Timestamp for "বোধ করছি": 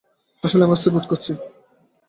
0.93-1.31